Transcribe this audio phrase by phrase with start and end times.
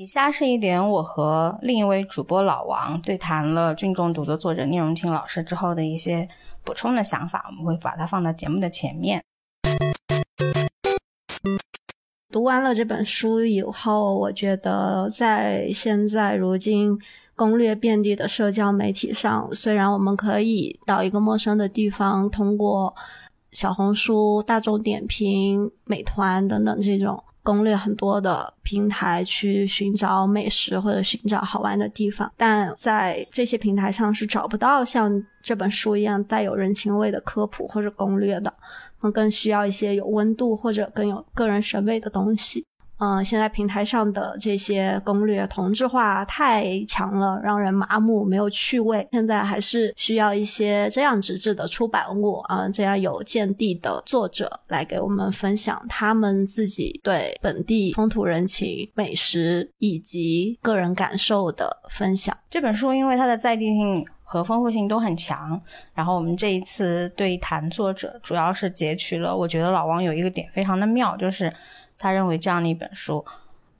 [0.00, 6.26] 以下是一点我和另一位主播老王对谈了《菌中毒》的作者聂荣庆老师之后的一些
[6.64, 9.22] 补充的想法，我们会把它放到节目的前面。
[12.32, 16.98] 读完了这本书以后，我觉得在现在如今
[17.36, 22.94] 攻略遍地的社交媒体上，虽然我们可以到一个陌生的地方，通过
[23.52, 35.10] 小红书、大众点评、美团等等这种攻略很多的平台去寻找美食或者寻找好玩的地方，但在这些平台上是找不到像
[35.42, 38.54] 这本书一样带有人情味的科普或者攻略的。
[39.12, 42.64] 更需要一些有温度或者更有个人审美的东西。
[43.00, 49.08] 嗯，现在平台上的这些攻略同质化太强了，让人麻木，没有趣味。
[49.10, 62.36] 现在还是需要一些这样纸质的出版物啊，这样有见地的作者来给我们分享他们自己对本地风土人情、美食以及个人感受的分享。
[62.50, 64.06] 这本书因为它的在地性。
[64.32, 65.60] 和丰富性都很强，
[65.92, 71.52] 然后我们这一次对谈作者主要是截取了，我觉得老王有一个点非常的妙，就是
[72.00, 73.22] 他认为这样的一本书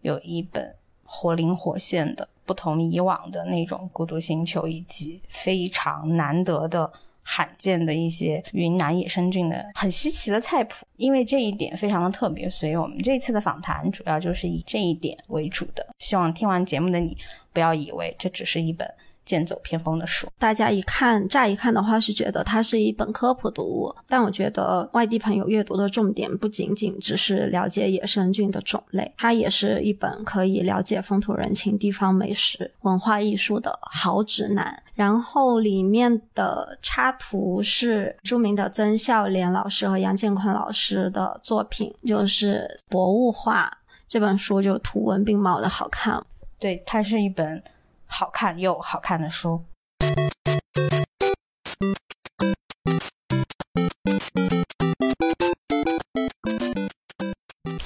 [0.02, 15.86] 有一本活灵活现的不同以往的那种孤独星球，以及非常难得的罕见的一些云南野生菌的很稀奇的菜谱，因为这一点非常的特别，所以我们这次的访谈主要就是以这一点为主的。
[15.98, 17.16] 希望听完节目的你
[17.54, 18.86] 不要以为这只是一本。
[19.30, 34.82] 剑走偏锋的书，大家一看，乍一看的话是觉得它是一本科普读物，但我觉得外地朋友阅读的重点不仅仅只是了解野生菌的种类，它也是一本可以了解风土人情、地方美食、文化艺术的好指南。
[34.94, 43.72] 然后里面的插图是著名的曾孝濂老师和杨建坤老师的作品，就是博物画。
[44.08, 46.20] 这本书就图文并茂的好看，
[46.58, 47.62] 对，它是一本。
[48.10, 49.64] 好看又好看的书，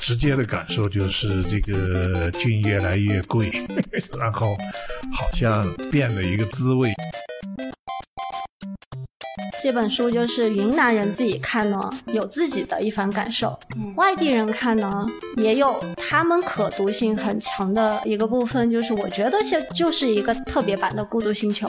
[0.01, 3.51] 直接的感受就是这个菌越来越贵，
[4.19, 4.57] 然后
[5.12, 6.93] 好像变了一个滋味。
[9.65, 13.49] 这本书就是云南人自己看呢，有自己的一番感受；
[13.97, 15.07] 外地人看呢，
[15.39, 21.67] 也有他们可读性很强的一个部分，就是我觉得就就是一个特别版的《孤独星球》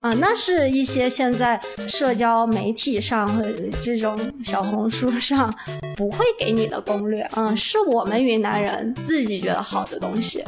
[0.00, 5.48] 啊，那是一些现在社交媒体上或者这种小红书上
[5.96, 10.42] 不会给你的攻略，嗯，是我们云南人自己觉得好的东西。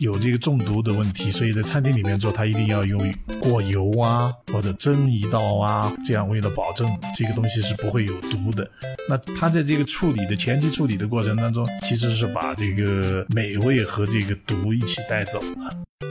[0.00, 2.98] 有这个中毒的问题，所以在餐厅里面做，他一定要用
[3.38, 8.66] 过油啊，或者蒸一道啊，这样为了保证这个东西是不会有毒的。
[9.10, 16.09] 那他在这个处理的前期处理的过程当中，其实是把这个美味和这个毒一起带走了。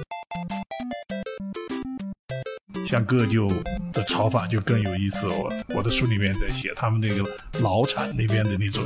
[2.90, 3.48] 像个旧
[3.94, 5.36] 的炒法就更有意思了。
[5.76, 7.24] 我的书里面在写他们那个
[7.60, 8.84] 老产那边的那种，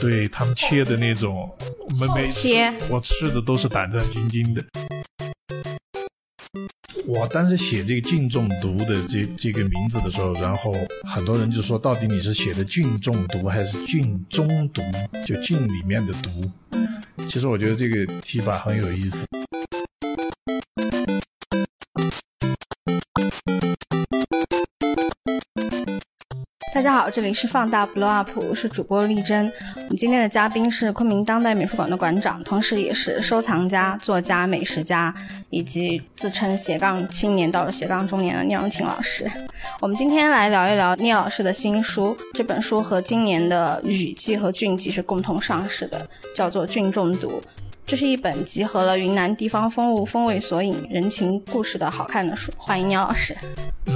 [0.00, 1.46] 对他们切的那种，
[2.00, 2.48] 每每次
[2.88, 4.64] 我吃的都是胆战心惊的。
[7.06, 10.74] 我当时写这个菌中毒的这这个名字的时候，然后
[11.06, 14.80] 很多人就说，到底你是写的菌中毒还是菌中毒？
[15.26, 16.30] 就菌里面的毒。
[17.28, 19.26] 其实我觉得这个提法很有意思。
[26.86, 29.52] 大家好，这里是放大 Blow Up，我是主播丽珍。
[29.74, 35.12] 我们今天的嘉宾是昆明当代美术馆的馆长，同时也是收藏家、作家、美食家，
[35.50, 39.28] 以及自称斜杠青年到了斜杠中年的聂荣庆老师。
[39.80, 47.42] 我们今天来聊一聊聂老师的新书，这本书和今年的雨季和菌季是共同上市的，叫做《菌中毒》。
[47.86, 52.52] 这是一本集合了云南地方风物、风味索引、人情故事的好看的书。
[52.56, 53.32] 欢迎聂老师。
[53.86, 53.94] 嗯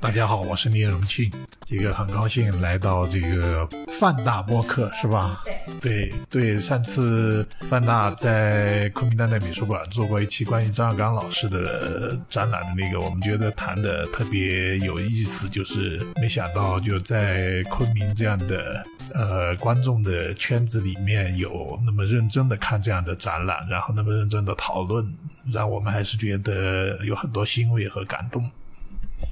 [0.00, 1.30] 大家好，我是聂荣庆，
[1.64, 5.40] 这个很高兴来到这个范大播客，是吧？
[5.80, 18.84] 对对对，上次范大在昆明当代美术馆做过一期关于张绍刚老师的展览的那个，我们觉得谈的特别有意思，就是没想到就在昆明这样的
[19.14, 25.14] 呃观众的圈子里面有那么认真的看这样的展览，然后那么认真的讨论，
[25.52, 28.50] 让我们还是觉得有很多欣慰和感动。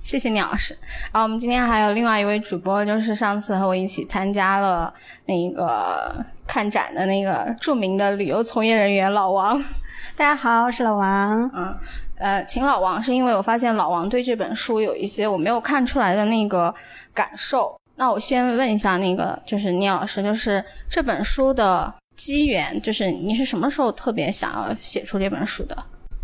[0.03, 0.77] 谢谢聂老师。
[1.12, 4.93] 啊，我们今天还有另外一位主播，就是上次和我一起参加了
[5.27, 9.62] 那个看展的那个著名的旅游从业人员老王。
[10.17, 11.50] 大家好，我是老王。
[11.55, 11.77] 嗯，
[12.17, 16.75] 呃，请老王是因为我发现老王对这本书有一些我没有看出来的那个
[17.15, 17.80] 感受。
[18.00, 25.76] 那我先问一下那个，就是聂老师，就是这本书的机缘，就是你是什么时候特别想要写出这本书的？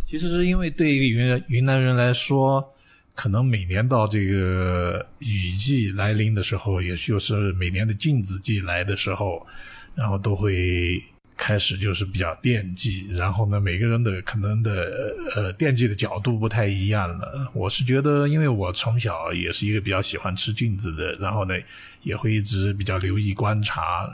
[0.06, 2.66] 其实是因为对于云云南人来说，
[3.14, 9.46] 可能每年到这个雨季来临的时候，也就是每年的静止季来的时候，
[9.94, 11.04] 然后都会。
[11.36, 17.52] 开始就是比较惦记，然后呢，每个人的可能的呃惦记的角度不太一样了。
[17.54, 21.54] 我是觉得，因为我从小也是一个比较喜欢吃镜子的，然后呢，
[22.02, 24.10] 也会一直比较留意观察，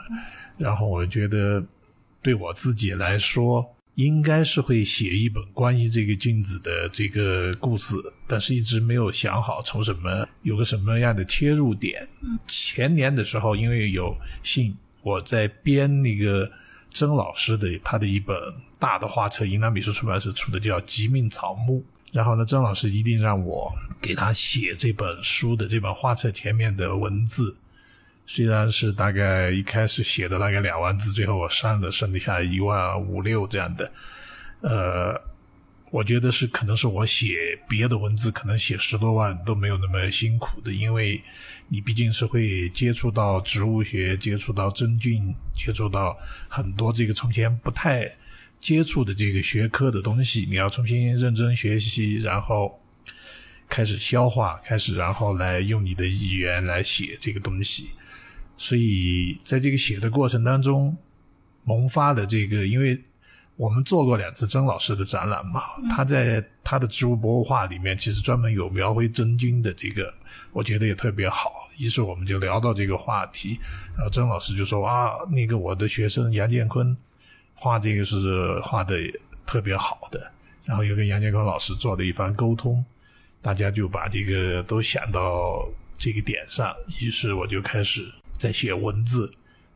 [0.57, 1.63] 然后我觉得
[2.21, 3.65] 对我自己来说，
[3.95, 7.95] 应该是会写一本关于这个镜子的这个故事，
[8.27, 12.05] 但是一直没有想好从什么有个什么样的切入点。
[12.47, 16.51] 前年的时候，因为有幸我在编那个。
[16.93, 18.37] 曾老师的他的一本
[18.79, 21.79] 大的画册，云南美术出版社出的叫《极命草木》。
[22.11, 27.57] 然后呢，曾老师一定让我给他写这本书的这本画册前面的文字，
[28.27, 33.91] 虽然是大概一开始写的大概两万字，最后我删了，剩下一万五六这样的，
[34.61, 35.32] 呃。
[35.93, 41.21] 我觉得是，可能是我写别的文字，可能写十多万都没有那么辛苦的，因为
[41.67, 46.17] 你毕竟是会接触到植物学，接触到真菌，接触到
[46.49, 48.11] 很多这个从前不太
[48.57, 52.81] 接触的这个学科的东西，你要重新认真学习，然后
[53.69, 57.89] 开始消化，开始然后来用你的语言来写这个东西，
[58.57, 60.97] 所以在这个写的过程当中
[61.65, 62.99] 萌发的这个，因为。
[63.55, 65.61] 我们做过两次曾老师的展览嘛？
[65.91, 70.11] 他在他的植物博物画里面，其实专门有描绘真菌的这个，
[70.51, 71.51] 我觉得也特别好。
[71.77, 73.59] 于是我们就聊到这个话题，
[73.95, 76.95] 然后曾老师就说啊，那个我的学生杨建坤
[77.53, 78.97] 画这个是画的
[79.45, 80.31] 特别好的，
[80.65, 82.83] 然后又跟杨建坤老师做了一番沟通，
[83.41, 85.67] 大家就把这个都想到
[85.97, 88.03] 这个点上，于是我就开始
[88.37, 89.31] 在写文字。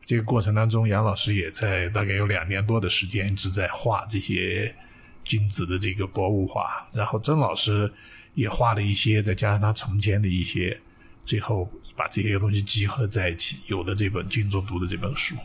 [0.08, 4.74] 这个过程当中，杨老师也在大概有两年多的时间一直在画这些
[5.22, 6.64] 君子的这个博物画，
[6.94, 7.92] 然后曾老师
[8.32, 10.74] 也画了一些，再加上他从前的一些，
[11.26, 15.36] 最后把这些东西集合在一起，有了这本《君中读》的这本书。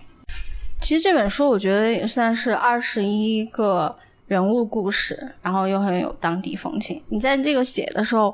[0.82, 3.94] 其实这本书我觉得也算是二十一个
[4.28, 7.04] 人物故事，然后又很有当地风情。
[7.10, 8.34] 你在这个写的时候，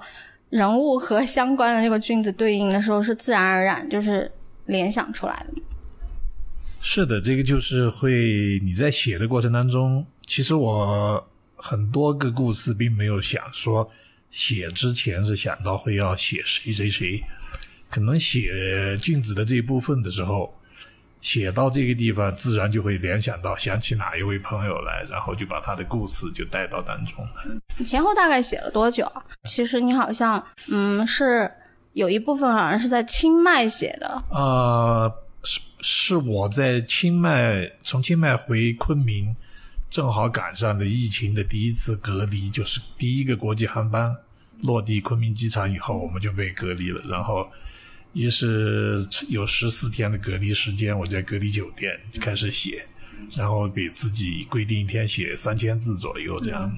[0.51, 4.31] 人物和相关的这个君子对应的时候，是自然而然就是
[4.67, 5.59] 联想出来的？
[6.81, 13.87] 是的，这个就是会你在写的过程当中，其实我很多个故事并没有想说
[14.31, 17.23] 写之前是想到会要写谁谁谁，
[17.89, 20.53] 可能写镜子的这一部分的时候，
[21.21, 27.61] 写到这个地方，自然就会联想到想起哪一位朋友来，然后就把他的故事就带到当中了。
[27.77, 29.23] 你前后大概写了多久啊？
[29.43, 31.51] 其实你好像嗯是
[31.93, 35.13] 有一部分好像是在清迈写的，呃。
[35.81, 39.33] 是我在清迈从清迈回昆明，
[39.89, 44.15] 正好赶上了疫情的第一次隔离，就是第一个国际航班
[44.61, 47.01] 落地昆明机场以后，我们就被隔离了。
[47.07, 47.49] 然后，
[48.13, 52.85] 于是有十四天的隔离时间，我在隔离酒店开始写，
[53.35, 56.71] 然后给自己规定一天写三千字左右，这样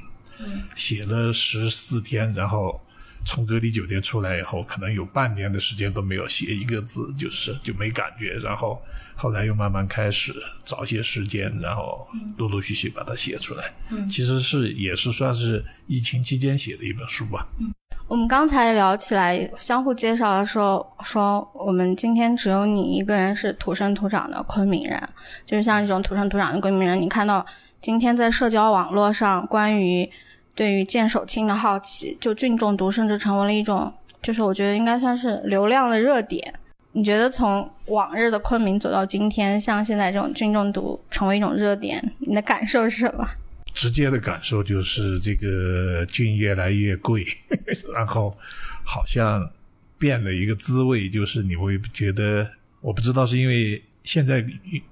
[0.76, 2.82] 写了十四天，然后。
[3.24, 8.34] 从隔离酒店出来以后，可能有半年的时间都没有写一个字，就是就没感觉。
[8.44, 8.82] 然后
[9.16, 10.34] 后来又慢慢开始
[10.66, 12.08] 找些时间，然后
[12.38, 13.64] 陆陆续续把它写出来。
[13.92, 17.48] 嗯，其实是也是算是疫情期间写的一本书吧。
[17.60, 17.72] 嗯，
[18.08, 25.02] 我们刚才聊起来，相互介绍的时候说，我们今天只有你一个人是土生土长的昆明人，
[25.46, 27.46] 就是像这种土生土长的昆明人，你看到
[27.80, 30.10] 今天在社交网络上关于。
[30.54, 33.92] 对于剑手青的好奇，就菌中毒，甚至成为了一种，
[34.22, 36.54] 就是我觉得应该算是流量的热点。
[36.94, 43.26] 你觉得从往日的昆明走到今天，像现在这种菌中毒成为一种热点，你的感受是什么？
[43.74, 47.26] 直接的感受就是这个菌越来越贵，
[47.96, 48.38] 然后
[48.84, 49.50] 好像
[49.98, 52.46] 变了一个滋味，就是你会觉得，
[52.82, 54.46] 我不知道是因为现在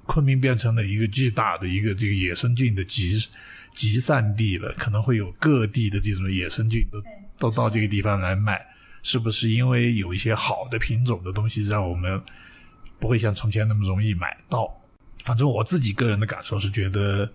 [0.06, 3.28] 昆明变成了一个巨大的一个这个野生菌的集。
[3.74, 7.02] 集散地了，可能会有各地的这种野生菌都
[7.38, 8.60] 都到这个地方来卖，
[9.02, 12.22] 是不是因为有一些好的品种的东西让我们
[13.00, 14.70] 不会像从前那么容易买到？
[15.24, 17.32] 反正我自己个人的感受是觉得，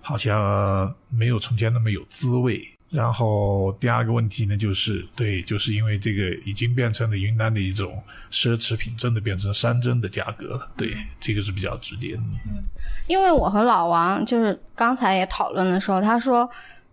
[0.00, 2.66] 好像没有从前那么有滋味。
[2.92, 10.70] 然后第二个问题呢，就是对，就是因为这个已经变成了云南的一种奢侈品，真的变成山珍的价格了。
[10.76, 12.20] 对，这个是比较直接的。
[12.46, 12.62] 嗯，
[13.08, 16.46] 因为我和老王就是刚才也讨论的时候，他说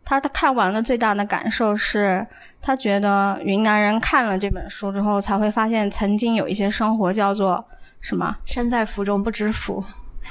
[0.06, 2.26] 他他看完了最大的感受是，
[2.62, 7.64] 他觉得云南人看了这本书之后，才会发现曾经有一些生活叫做
[8.00, 9.84] 什么身在福中不知福，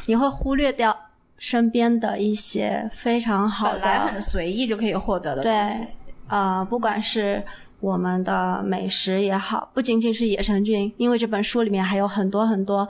[0.07, 0.99] 你会忽略掉
[1.38, 5.87] 身边的一些非常好本来的很随意就可以获得的对东西。，
[6.28, 7.42] 呃，不管是
[7.80, 12.87] 我们的美食也好，不仅仅是野生菌，因为这本书里面还有很多很多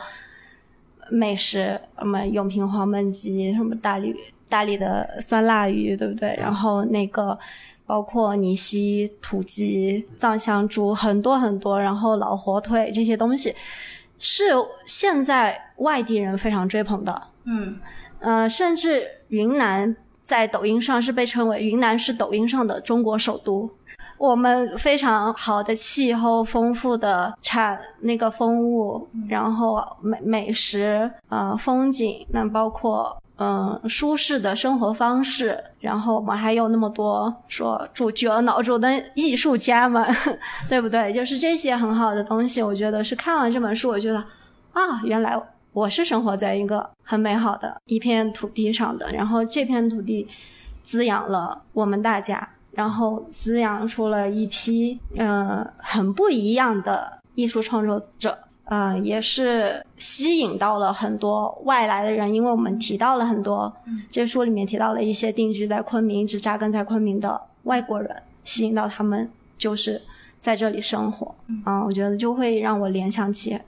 [1.10, 4.14] 美食，什么永平黄焖鸡，什么大理
[4.48, 6.34] 大理的酸辣鱼，对不对？
[6.38, 7.38] 然后那个
[7.86, 13.54] 包括尼西土鸡、藏香猪，很多很多，然后老火腿这些东西，
[14.18, 14.44] 是
[14.86, 17.22] 现在外地人非常追捧的。
[17.44, 17.78] 嗯，
[18.20, 23.70] 呃，甚至云南在抖音上是被称为云南是抖音上的中国首都。
[24.18, 40.04] 我们非常好的气候、丰富的产那个风物，然后美美食、呃风景，那包括嗯、呃舒适的生活方式，然后我们还有那么多说主角脑中的艺术家们，
[40.68, 41.12] 对不对？
[41.12, 44.18] 就是这些很好的东西，我觉得是看完这本书，我觉得
[44.72, 45.40] 啊，原来
[45.78, 50.26] 我是生活在一个很美好的一片土地上的，然后这片土地
[50.82, 58.36] 滋养了我们大家，然后滋养出了一批呃很不一样的艺术创作者。
[58.64, 63.72] 呃，也是吸引到了很多外来的人，因为我们提到了很多，
[64.10, 70.02] 这书里面提到了一些定居在昆明、一直扎根在昆明的外国人，吸引到他们就是
[70.40, 71.32] 在这里生活。
[71.46, 73.58] 嗯、我觉得就会让我联想起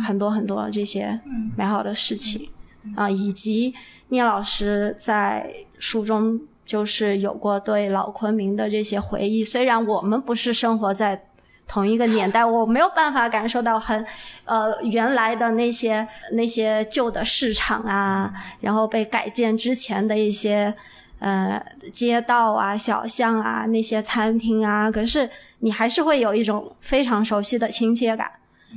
[0.00, 1.20] 很多很多这些
[1.56, 2.48] 美好的事情
[2.96, 3.74] 啊、以及
[4.08, 9.44] 聂老师在书中就是有过对老昆明的这些回忆。
[9.44, 11.26] 虽然我们不是生活在
[11.68, 14.04] 同一个年代，我没有办法感受到很
[14.46, 20.74] 呃原来的那些那些旧的市场啊，然后被改建之前的一些
[21.20, 25.30] 呃街道啊、小巷啊、那些餐厅啊，可是
[25.60, 28.28] 你还是会有一种非常熟悉的亲切感。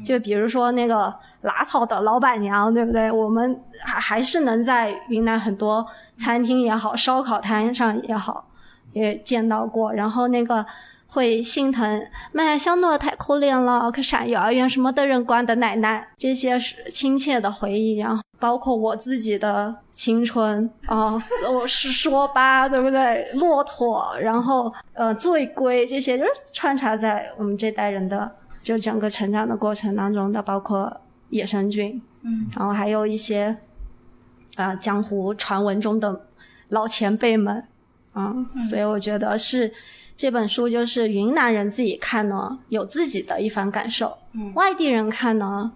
[0.04, 3.12] 就比如说那个拉草的老板娘，对不对？
[3.12, 5.86] 我们还还是能在云南很多
[6.16, 8.48] 餐厅也好，烧烤摊上也好，
[8.94, 9.94] 也见到过。
[9.94, 10.66] 然后那个
[11.08, 17.98] 会心疼，妈，小诺太可怜了，可上幼儿园什么的人管的奶奶，这些是亲切的回忆。
[17.98, 23.32] 然后包括我自己的青春啊，我是说吧，对不对？
[23.36, 28.30] 骆驼，然后呃，醉龟这些，就是穿插在我们这代人的
[28.66, 33.56] 就整个成长的过程当中的，包括野生菌，嗯，然后还有一些
[34.56, 36.26] 啊、呃江湖传闻中的
[36.70, 37.64] 老前辈们，
[38.14, 38.34] 啊、
[38.68, 39.72] 所以我觉得是
[40.16, 44.52] 这本书就是云南人自己看呢有自己的一番感受，嗯。
[44.56, 45.72] 外地人看呢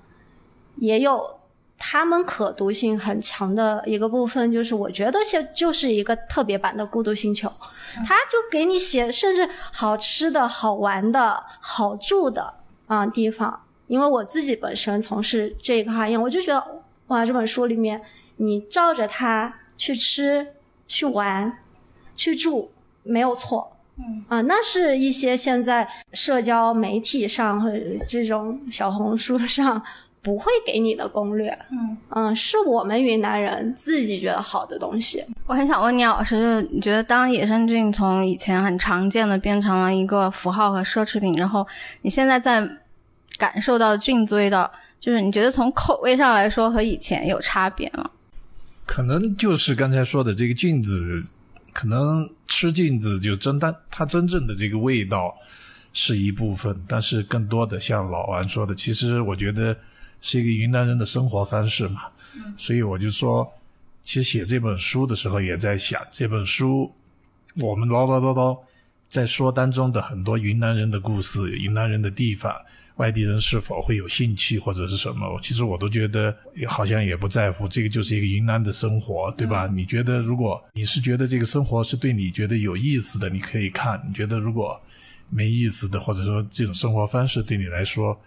[0.77, 1.37] 也有
[1.77, 7.47] 他们可读性很强的一个部分，就是我觉得就就是一个特别版的《孤独星球》，
[8.07, 12.55] 他就给你写甚至好吃的好玩的好住的
[12.89, 18.01] 啊、地方，因为我自己本身从事这个行业，我就觉得哇，这本书里面
[18.37, 20.55] 你照着它去吃、
[20.87, 21.59] 去玩、
[22.15, 22.71] 去住
[23.03, 23.77] 没有错。
[23.97, 29.79] 嗯啊，那是一些现在社交媒体上或者这种小红书上
[30.29, 31.49] 不会给你的攻略。
[31.71, 35.25] 嗯嗯，是我们云南人自己觉得好的东西。
[35.47, 41.65] 我很想问聂老师，就是你觉得当野生菌从以前很常见的变成了一个符号和奢侈品之后，
[42.03, 42.69] 你现在在
[43.39, 48.07] 感受到菌子味道，就是你觉得从口味上来说和以前有差别吗？
[48.85, 51.23] 可能就是刚才说的这个菌子，
[51.73, 55.35] 可能吃菌子就真但它真正的这个味道
[55.91, 59.75] 是一部分，但是更多的像老王说的，其实我觉得
[60.21, 62.01] 是一个云南人的生活方式嘛。
[62.57, 63.51] 所以我就说，
[64.03, 66.91] 其实写这本书的时候也在想，这本书
[67.55, 68.59] 我们唠唠叨叨
[69.07, 72.55] 在说当中的很多云南人的故事、云南人的地方，
[72.97, 75.39] 外地人是否会有兴趣或者是什么？
[75.41, 76.35] 其实我都觉得
[76.67, 79.67] 好像也不在乎，这个就是一个云南的生活，对吧？
[79.73, 84.79] 你觉得如果你是觉得这个生活是对你觉得有意思的，你可以看；你觉得如果
[85.29, 88.19] 没意思的，或者说这种生活方式对你来说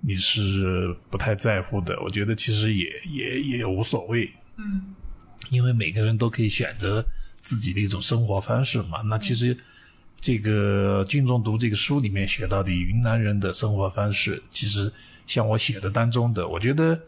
[0.00, 4.30] 你是不太在乎的，我觉得其实也也也无所谓。
[4.56, 4.94] 嗯
[5.50, 7.04] 因为每个人都可以选择
[7.40, 9.00] 自己的一种生活方式嘛。
[9.02, 9.56] 那其实
[10.18, 14.90] 这个《菌中读》这个书里面写到的云南人的生活方式，其实
[15.24, 16.98] 像我写的当中的，我觉得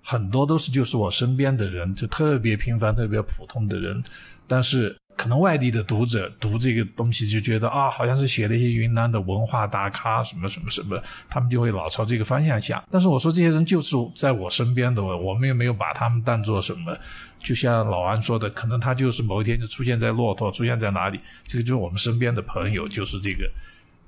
[0.00, 4.02] 很多都是就是我身边的人，就特别平凡、特别普通的人，
[4.46, 12.82] 但是可能外地的读者读这个东西就觉得啊，好像是写了一些云南的文化大咖什么什么什么，他们就会老朝这个方向想。
[12.90, 16.96] 但是我说这些人就是在我身边的，我们也没有把他们当做什么。
[17.38, 23.48] 就像老安说的，可能他就是某一天就出现在骆驼，出现在哪里，这个就是我们身边的朋友，就是这个，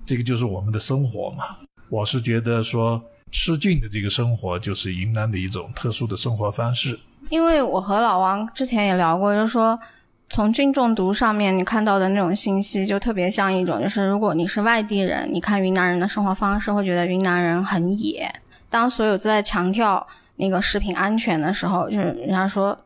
[0.05, 1.57] 这个就是我们的生活嘛。
[1.89, 6.99] 我是觉得说吃菌的这个生活就是云南的一种特殊的生活方式。
[7.31, 9.79] 因为我和老王之前也聊过，就是说。
[10.29, 18.29] 从菌中毒上面你看到的那种信息，就特别像一种，就是如果你是外地人，你看云南人的生活方式，会觉得云南人很野。
[18.69, 20.05] 当所有都在强调
[20.35, 22.77] 那个食品安全的时候，就是人家说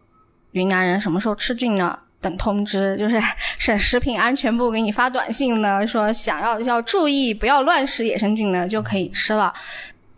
[0.52, 1.98] 云南人什么时候吃菌呢？
[2.20, 3.18] 等通知，就是
[3.58, 9.52] 省食品安全部给你发短信呢，说想要要注意不要乱食野生菌呢，就可以吃了。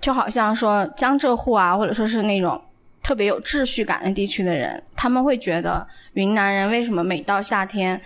[0.01, 2.61] 就好像说江浙沪啊，或者说是那种。
[3.03, 8.01] 特别有秩序感的地区的人，他们会觉得云南人为什么每到夏天，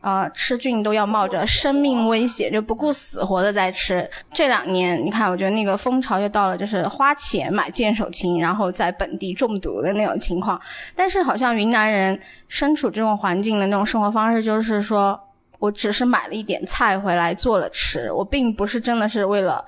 [0.00, 4.10] 啊吃菌都要冒着生命危险，就不顾死活的在吃。
[4.32, 10.60] 这两年，你看，我觉得那个风潮又到了，就是花钱买见手青，然后在本地中毒的那种情况。
[10.96, 15.18] 但是，好像云南人身处这种环境的那种生活方式，就是说
[15.58, 19.64] 我只是买了一点菜回来做了吃，我并不是真的是为了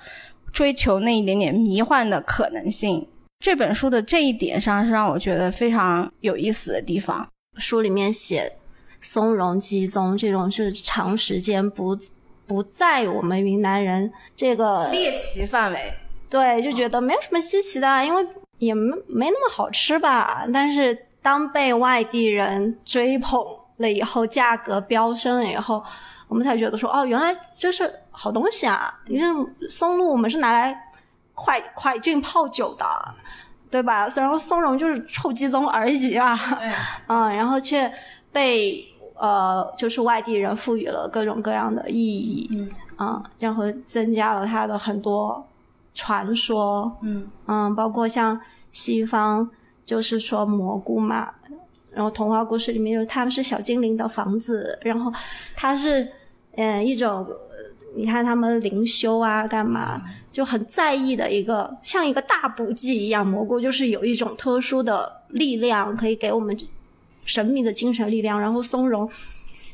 [0.53, 3.07] 追求那一点点迷幻的可能性。
[3.42, 7.26] 这本书的这一点上是让我觉得非常有意思的地方。
[7.58, 8.50] 书里面写
[9.00, 11.99] 松茸鸡枞这种是长时间不
[12.46, 15.92] 不在我们云南人这个猎奇范围，
[16.30, 18.25] 对，就觉得没有什么稀奇的，因为
[18.58, 20.46] 也没没那么好吃吧。
[20.54, 23.44] 但是当被外地人追捧
[23.78, 25.82] 了以后，价格飙升了以后，
[26.28, 29.00] 我们才觉得说，哦，原来这是好东西啊！
[29.08, 29.25] 你这
[29.68, 30.72] 松露我们是拿来
[31.34, 32.87] 快快菌泡酒的。
[33.73, 34.07] 对吧？
[34.14, 36.38] 然后松茸就是臭鸡枞而已啊，
[37.09, 37.91] 嗯，然后却
[38.31, 45.43] 被呃，就是外地人赋予了各种各样的意义，嗯，啊，然后增加了它的很多
[45.95, 47.26] 传说，嗯。
[47.47, 48.38] 嗯，包括像
[48.73, 49.49] 西方
[49.87, 51.33] 就是说蘑菇嘛，
[51.91, 55.11] 然后童话故事里面就他们是小精灵的房子，然后
[55.57, 56.07] 它是
[56.57, 57.26] 嗯一种。
[57.94, 63.26] 你看他们灵修啊，干嘛就很在意的一个，像一个大补剂一样。
[63.26, 66.56] 蘑菇就是有一种特殊的力量，可以给我们
[67.25, 68.40] 神秘的精神力量。
[68.40, 69.08] 然后松茸、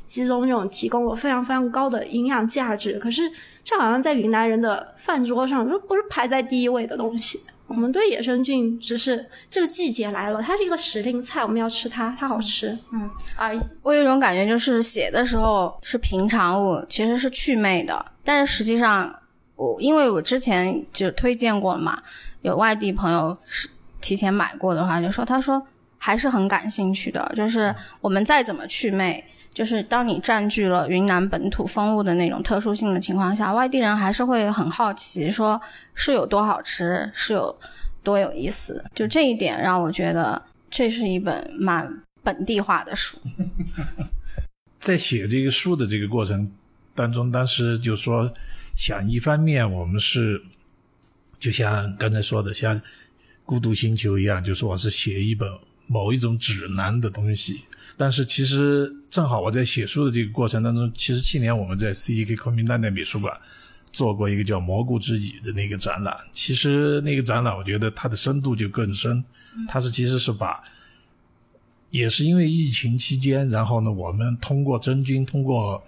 [0.04, 2.98] 鸡枞这种提供了非常非常高的营养价值。
[2.98, 3.30] 可是
[3.62, 7.40] 这好像在云南人的饭桌上，就不是排在第一位的东西。
[7.68, 13.56] 我们对野生菌只是这个季节来了，它是一个时令菜，我们要吃它，它好吃，嗯而。
[13.82, 19.14] 我有一种感觉，就是写的时候是平常物，其实是祛魅的，但是实际上，
[19.54, 22.02] 我因为我之前就推荐过嘛，
[22.40, 23.68] 有外地朋友是
[24.00, 25.62] 提前买过的话，就说他说
[25.98, 29.22] 还是很感兴趣的，就是我们再怎么祛魅。
[29.58, 35.60] 就是当你占据了云南本土风物的那种特殊性的情况下，外地人还是会很好奇，说
[35.96, 37.58] 是有多好吃，是有
[38.04, 38.84] 多有意思。
[38.94, 40.40] 就这一点让我觉得
[40.70, 41.92] 这是一本蛮
[42.22, 43.18] 本地化的书。
[44.78, 46.48] 在写这个书的这个过程
[46.94, 48.32] 当中，当时就说
[48.76, 50.40] 想，一方面我们是
[51.40, 52.80] 就像刚才说的，像
[53.44, 55.50] 《孤独星球》一样，就是我是写一本
[55.88, 57.62] 某一种指南的东西。
[57.96, 63.36] 但是其实正好我在写书的这个过程当中，其实去年我们在 CGK 昆明当代美术馆
[63.90, 66.16] 做过一个叫《蘑菇之椅》的那个展览。
[66.30, 69.24] 其实那个展览，我觉得它的深度就更深。
[69.66, 70.62] 它是其实是把，
[71.90, 75.82] 也是因为疫情期间，然后呢，我们通过真菌，通过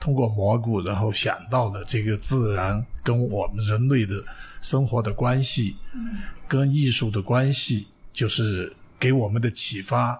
[0.00, 4.24] 通过蘑菇，然后想到的这个自然跟我们人类的
[4.62, 5.76] 生活的关系，
[6.48, 10.18] 跟艺术的关系，就是给我们的启发。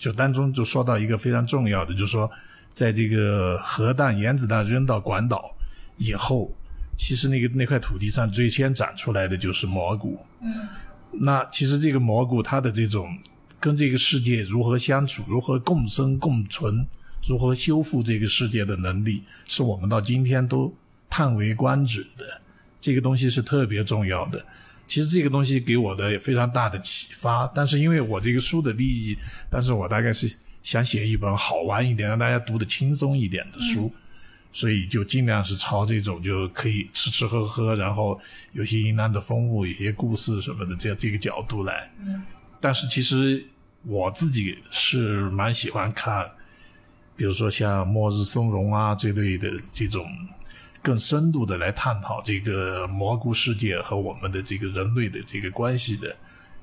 [0.00, 2.28] 就当中就说到一个非常重要的，就是说，
[2.72, 5.54] 在这个核弹、原子弹扔到广岛
[5.98, 6.50] 以后，
[6.96, 10.18] 其实那个那块土地上最先长出来的就是蘑菇。
[10.40, 10.66] 嗯，
[11.12, 13.14] 那其实这个蘑菇它的这种
[13.60, 16.86] 跟这个世界如何相处、如何共生共存、
[17.28, 20.74] 如何修复这个世界的能力，是我们到今天都
[21.10, 22.40] 叹为观止的。
[22.80, 24.42] 这个东西是特别重要的。
[24.90, 29.16] 其实这个东西给我的非常大的启发，但是因为我这个书的利益，
[29.48, 30.28] 但是我大概是
[30.64, 33.94] 想写一本好玩一点、让大家读的轻松一点的书，
[34.52, 38.20] 所以就尽量是朝这种就可以吃吃喝喝，然后
[38.52, 41.88] 有些云南的风物、有些故事什么的这这个角度来。
[42.04, 42.20] 嗯。
[42.60, 43.46] 但是其实
[43.84, 46.28] 我自己是蛮喜欢看，
[47.16, 50.04] 比如说像《末日松茸》啊这类的这种。
[50.82, 56.16] 更深度的来探讨这个蘑菇世界和我们的这个人类的这个关系的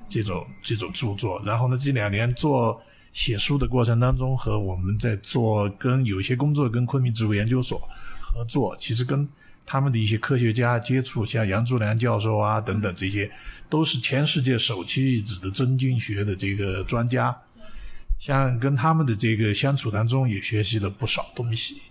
[0.08, 1.40] 这种这种著作。
[1.44, 2.80] 然后呢，这两年做
[3.12, 7.80] 写书的过程当中，和我们在做跟有些工作跟昆明植物研究所
[8.20, 9.28] 合作，其实跟
[9.64, 13.30] 他们的一些科学家接触，像杨朱良教授啊等等，这些
[13.68, 17.36] 都是全世界首屈一指的真菌学的这个专家。
[18.18, 21.82] 像跟他们的这个相处当中，也学习了不少东西。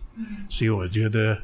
[0.50, 1.40] 所以我觉得，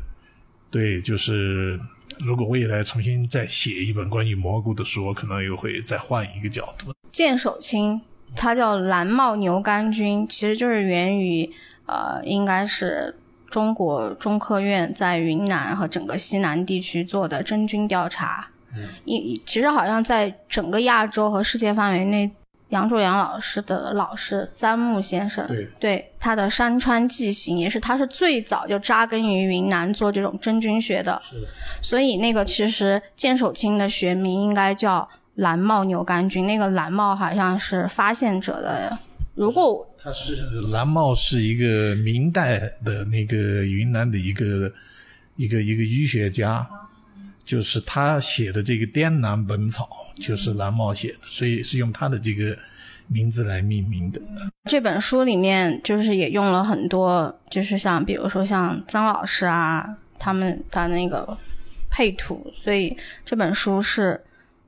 [0.73, 1.79] 对，就是
[2.19, 6.91] 如果未来重新再写一本关于蘑菇的书，我可能又会再换一个角度。
[7.12, 8.01] 剑手青，
[8.36, 11.47] 它叫蓝帽牛肝菌，其实就是源于
[11.86, 13.15] 呃，应该是
[13.51, 18.47] 中国中科院在云南和整个西南地区做的真菌调查。
[18.75, 22.31] 嗯，一其实好像在整个亚洲和世界范围内。
[22.73, 31.47] 杨祝良老师的老师詹木先生，对对，他的山川纪行也是，他是最早就扎根于云南做这种真菌学的，是的。
[31.83, 38.97] 所以那个其实剑手青的学名应该叫蓝帽牛肝菌，那个蓝帽好像是发现者的。
[39.36, 40.36] 如果他是
[40.71, 44.71] 蓝帽是一个明代的那个云南的一个
[45.36, 46.67] 一个一个医学家，
[47.45, 49.84] 就是他写的这个《滇南本草》。
[50.21, 52.56] 就是蓝茂写的，所以是用他的这个
[53.08, 54.21] 名字来命名的。
[54.69, 59.84] 这本书里面就是也用了很多，就是像比如说像曾老师啊，
[60.19, 61.36] 他们他那个
[61.89, 64.23] 配图，所以这本书是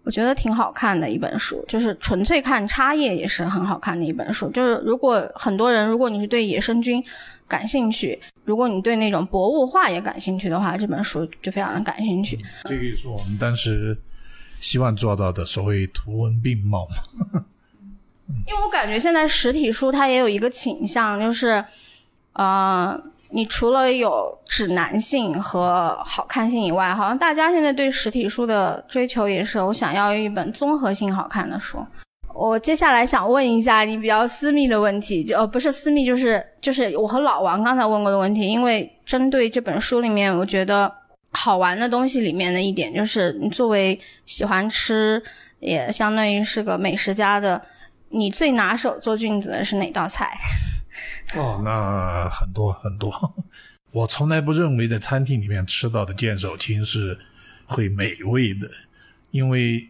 [0.06, 1.66] 我觉得挺好看的一本书。
[1.68, 4.50] 就是纯粹看插页也是很好看的一本书。
[4.52, 7.04] 就是如果很多人，如果你是对野生菌
[7.48, 12.40] 感兴趣，如果你对那种博物画也感兴趣的话，这本书就非常的感兴趣。
[12.64, 13.98] 这个也是我们当时。
[14.62, 16.96] 希望做到的所谓图文并茂嘛，
[18.48, 21.64] 因为我感觉现在实体书它也有一个倾向，就是，
[22.34, 31.86] 呃，你除了有指南性和好看性以外，好像大家现在对实体书的追求也是，我想要一本综合性好看的书。
[32.34, 40.92] 我接下来想问一下你比较私密的问题，就呃不是私密，就是就是我和老王刚才问过的问题，因为针对这本书里面，我觉得。
[41.38, 45.22] 好玩的东西里面的一点就是，你作为喜欢吃，
[45.60, 47.62] 也相当于是个美食家的，
[48.08, 50.34] 你最拿手做菌子的是哪道菜？
[51.36, 53.34] 哦，那很多很多。
[53.92, 57.18] 我从来不认为在餐厅里面吃到的剑手青是
[57.66, 58.70] 会美味的，
[59.32, 59.88] 因为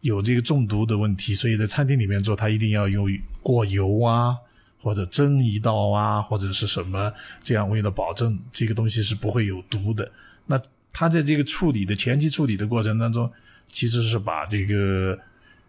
[0.00, 3.08] 有这个中毒的问题，所以在餐厅里面做，它一定要用
[3.42, 4.36] 过油啊，
[4.80, 10.08] 或者蒸一道啊，或者是什么，这样为了保证这个东西是不会有毒的。
[10.46, 10.60] 那
[10.92, 13.30] 它在这个处理的前期处理的过程当中，
[13.66, 15.18] 其实是把这个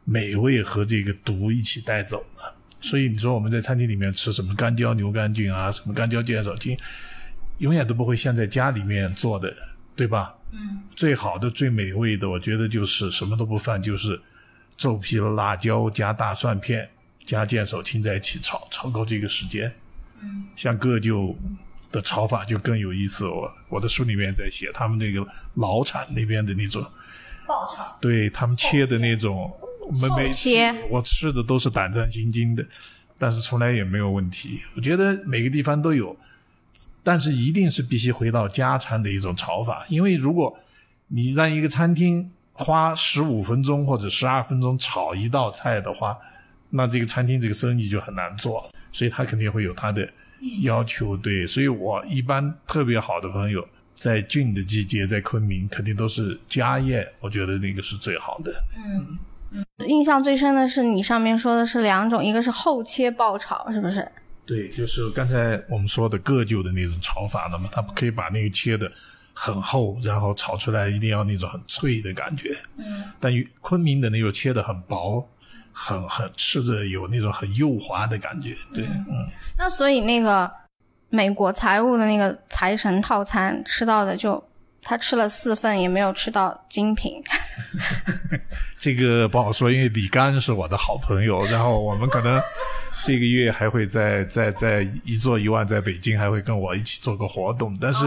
[0.06, 2.56] 美味和这个毒一起带走了。
[2.80, 6.78] 所以你说我们在餐厅里面吃什么干椒牛肝菌啊，什么干椒剑手青，
[7.60, 9.54] 永远都不会像在家里面做的，
[9.96, 10.34] 对吧？
[10.52, 10.82] 嗯。
[10.96, 14.20] 最好的、最美味的，我觉得就是什么都不放，就是
[14.76, 16.90] 皱皮的辣椒加大蒜片
[17.26, 19.74] 加剑手青在一起炒，炒够这个时间。
[20.22, 20.46] 嗯。
[20.56, 21.36] 像个就。
[21.92, 23.28] 的炒法就更有意思。
[23.28, 26.84] 我我的书里面在写他们那个老产那边的那种
[27.48, 29.52] 爆炒，对他们切的那种，
[29.90, 30.50] 每每次
[30.90, 32.66] 我吃的都是胆战心惊的，
[33.18, 34.62] 但是从来也没有问题。
[34.76, 36.16] 我觉得每个地方都有，
[37.04, 39.86] 但是一定是必须回到家常的一种炒法。
[39.90, 40.58] 因为如果
[41.08, 46.18] 你让一个餐厅花十五分钟或者十二分钟炒一道菜的话，
[46.70, 48.70] 那这个餐厅这个生意就很难做。
[48.92, 50.10] 所以他肯定会有他的。
[50.62, 58.50] 要求对，所以我一般特别好的朋友，在菌的季节，在昆明肯定都是家宴，我觉得那个是最好的。
[58.78, 59.20] 嗯嗯，
[59.88, 64.08] 印象最深的是你上面说的是两种，一个是厚切爆炒，是不是？
[64.46, 68.92] 对，就是刚才我们说的各就的那种炒法的嘛，它可以把那个切的
[69.34, 72.58] 很厚，然后炒出来一定要那种很脆的感觉。
[72.78, 73.32] 嗯，但
[73.62, 75.28] 昆明的那种切的很薄。
[75.72, 79.26] 很很吃着有那种很幼滑的感觉，对，嗯。
[79.58, 80.52] 那所以那个
[81.10, 84.44] 美国财务的那个财神套餐吃到的就
[84.90, 87.22] 他吃了四份也没有吃到精品，
[88.82, 92.42] 这个不好说，因为李刚是我的好朋友，然后我们可能
[93.04, 98.00] 这个月还会在在在一做一万在北京还会跟我一起做个活动，但是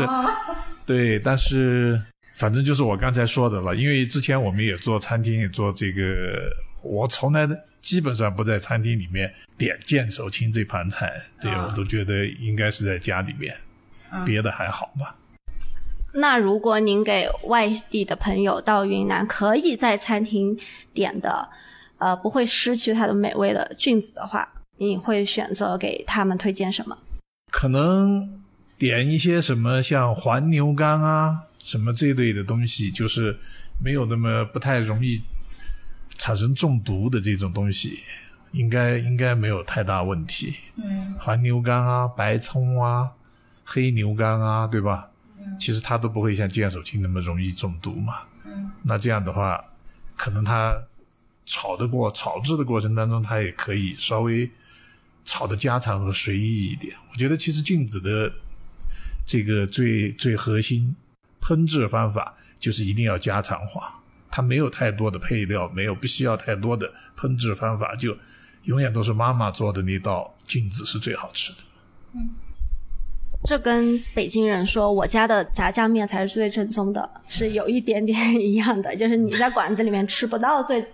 [0.84, 2.02] 对，但是
[2.34, 6.50] 反正就是我刚才说的了，因为之前我们也做餐厅也做这个。
[6.82, 13.54] 我从来的基本上不在餐厅里面点见手青这盘菜，对我都觉得应该是在家里面，
[14.26, 15.14] 别的还好吧。
[16.14, 20.58] 那如果您给外地的朋友到云南可以在餐厅
[20.92, 21.48] 点的，
[21.98, 24.48] 呃，不会失去它的美味的菌子的话，
[24.78, 26.96] 你会选择给他们推荐什么？
[27.50, 28.42] 可能
[28.78, 33.38] 点一些什么像黄牛肝啊，什么这类的东西，就是
[33.82, 35.22] 没有那么不太容易。
[36.18, 37.98] 产生中毒的这种东西，
[38.52, 40.54] 应该应该没有太大问题。
[40.76, 43.10] 嗯黄牛肝啊、白葱啊、
[43.64, 45.10] 黑牛肝啊，对吧？
[45.44, 48.14] 嗯其实它都不会像剑手青那么容易中毒嘛。
[48.44, 49.62] 嗯那这样的话，
[50.16, 50.74] 可能它
[51.46, 54.50] 炒的过炒制的过程当中，它也可以稍微
[55.24, 56.94] 炒的家常和随意一点。
[57.12, 58.32] 我觉得其实菌子的
[59.26, 60.94] 这个最最核心
[61.40, 64.00] 烹制方法就是一定要家常化，
[64.30, 68.16] 它没有太多的配料，没有不需要太多的烹制方法，就
[68.64, 71.58] 永远都是妈妈做的那道菌子是最好吃的。
[73.44, 78.94] 这跟北京人说我家的炸酱面才是最正宗的，是有一点点一样的。
[78.94, 80.84] 就是你在馆子里面吃不到最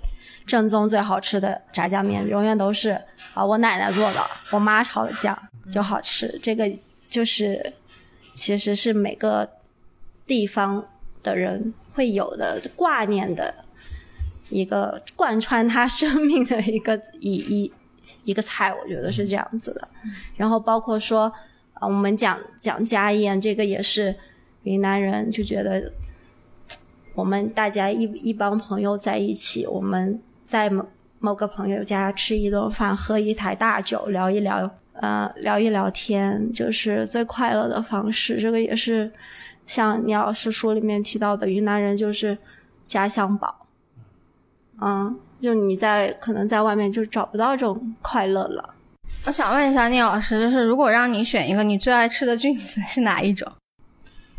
[0.47, 2.99] 正宗、最好吃的炸酱面，永远都是
[3.35, 5.39] 啊我奶奶做的，我妈炒的酱
[5.71, 6.39] 就好吃。
[6.43, 6.71] 这个
[7.11, 7.73] 就是
[8.33, 9.47] 其实是每个
[10.27, 10.83] 地方
[11.23, 13.55] 的人会有的挂念的
[14.49, 17.73] 一个贯穿他生命的一个一一
[18.25, 19.87] 一个菜，我觉得是这样子的。
[20.35, 21.31] 然后包括说。
[21.79, 24.15] 啊，我们讲讲家宴，这个也是
[24.63, 25.93] 云南人就觉得，
[27.15, 30.85] 我们大家一一帮朋友在一起，我们在某
[31.21, 38.39] 某个朋友家吃一顿饭，喝一台大酒，聊一聊，呃，聊一聊天，就是最快乐的方式。
[38.39, 39.11] 这个也是
[39.67, 42.37] 像倪老师书里面提到的，云南人就是
[42.87, 43.67] 家乡宝，
[44.81, 48.75] 嗯，就你在可能在外面就找不到这种快乐了。
[49.27, 53.51] 我想问一下聂老师，就是如果让你选一个你最爱吃的菌子是哪一种？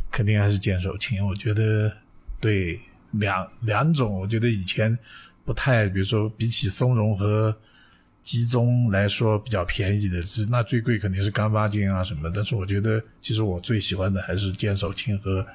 [0.10, 1.24] 肯定还是剑手青。
[1.26, 1.92] 我觉得
[2.40, 2.80] 对
[3.12, 4.98] 两两种，我觉得以前
[5.46, 7.56] 不太，比如说比起松茸和
[8.24, 12.32] 鸡枞来说比较便宜的，是那最贵肯定是干巴菌啊什么。
[12.34, 15.46] 但是我觉得其实我最喜欢的还是剑手青和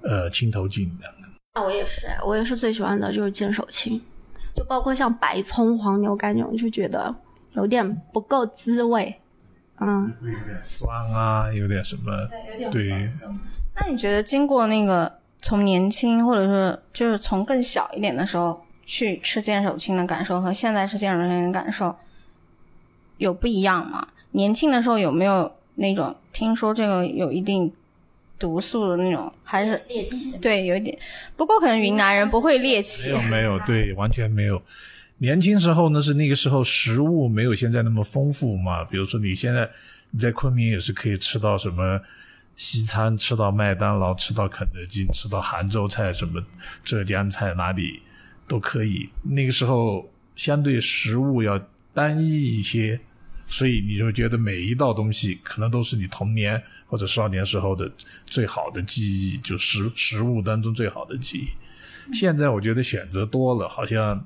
[0.00, 1.28] 呃青头菌两个。
[1.54, 4.00] 那我也是，我也是最喜欢的就是剑手青，
[4.54, 7.14] 就包括像白葱、黄牛肝这种，就觉得。
[7.54, 9.14] 有点不够滋味，
[9.80, 12.28] 嗯，有点酸啊，有点什么，
[12.70, 13.08] 对。
[13.76, 15.10] 那你觉得经过那个
[15.40, 21.94] 从年轻，或者是就是从更小一点的时候去吃剑手青的感受，和现在吃剑手青的感受
[23.16, 24.06] 有不一样吗？
[24.32, 27.72] 年轻的时候有没有那种听说这个有一定
[28.38, 30.38] 毒素的那种，还是猎奇？
[30.38, 30.96] 对，有一点。
[31.36, 34.62] 不过可能云南人不会猎奇，没有没有，对，完全没有。
[35.22, 38.82] 年轻时候呢，是那个时候食物没有现在那么丰富嘛。
[38.84, 39.70] 比如说你现在
[40.10, 42.00] 你在昆明也是可以吃到什么
[42.56, 46.42] 西餐，吃到麦当劳，吃到肯德基，吃到杭州菜，什么
[46.82, 48.00] 浙江菜，哪里
[48.48, 49.10] 都可以。
[49.22, 51.60] 那个时候相对食物要
[51.92, 52.98] 单一一些，
[53.44, 57.92] 所以你就觉得每一道东西可能都是你童年或者少年时候的
[58.24, 62.14] 最好的记忆，就食食物当中最好的记忆。
[62.14, 64.24] 现在我觉得选择多了，好像。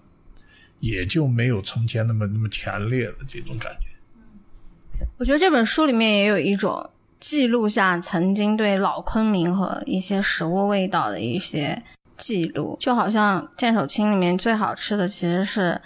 [0.81, 5.07] 也就没有从前那么那么强烈了这种感觉。
[5.17, 11.83] 我觉得这本书里面也有一种记录下曾经对老昆明和一些食物味道的一些
[12.17, 15.81] 记录，就好像剑手青里面最好吃的其实是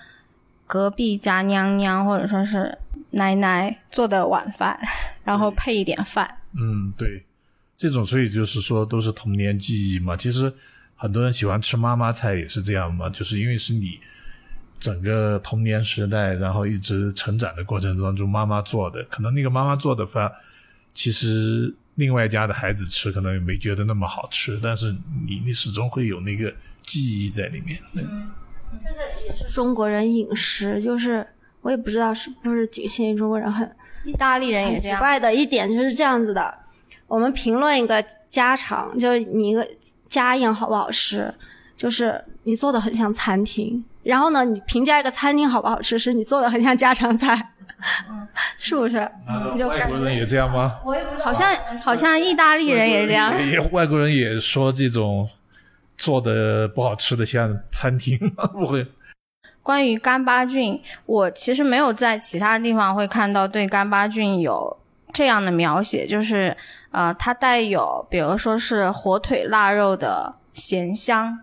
[0.66, 2.76] 隔壁家娘娘或者说是
[3.12, 4.78] 奶奶做的晚饭，
[5.24, 6.38] 然后配一点饭。
[6.54, 7.24] 嗯，对，
[7.76, 10.16] 这种所以就是说都是童年记忆嘛。
[10.16, 10.52] 其实
[10.96, 14.00] 很多人喜欢吃妈妈菜也是这样嘛，就是因为是你。
[14.80, 20.32] 整个童年时代，然后一直成长的过程当中，妈妈做的，可能那个妈妈做的饭，
[20.92, 24.94] 其实另外家的孩子吃可能也没觉得那么好吃，但是
[25.26, 27.78] 你你始终会有那个记忆在里面。
[27.94, 28.30] 嗯，
[28.78, 31.26] 这个也是中国人饮食，就是
[31.62, 33.68] 我也不知道是不是仅限于中国人，很
[34.04, 34.96] 意大利人也这样。
[34.96, 36.54] 奇怪的一点就是这样子的，
[37.08, 39.66] 我们评论一个家常，就是你一个
[40.08, 41.34] 家宴好不好吃，
[41.76, 43.84] 就是你做的很像餐厅。
[44.02, 47.50] 然后呢，你评价一个餐厅好不好吃，是你做的很像家常菜，
[48.56, 48.96] 是不是？
[48.96, 50.78] 外国人也这样吗？
[51.20, 51.48] 好像
[51.82, 53.32] 好像意大利人也是这样。
[53.50, 55.28] 也外国人也说这种
[55.96, 58.18] 做的不好吃的像餐厅，
[58.52, 58.86] 不会。
[59.62, 64.78] 关于干巴菌，我其实没有在其他地方会看到对干巴菌有
[65.12, 66.56] 这样的描写，就是
[66.90, 71.40] 呃，它带有比如说是火腿腊肉的咸香。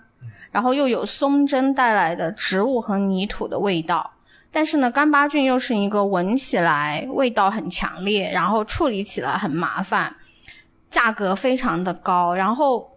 [0.56, 4.10] 然后又有松针带来的植物和泥土的味道，
[4.54, 10.15] 但是呢，干巴菌又是一个闻起来味道很强烈，然后处理起来很麻烦，
[10.89, 12.34] 价格非常的高。
[12.34, 12.89] 然后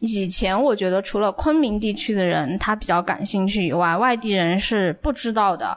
[0.00, 5.76] 以前我觉得除了昆明地区的人他比较感兴趣以外，外地人是不知道的。